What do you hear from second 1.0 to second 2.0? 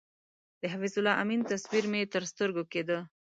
امین تصویر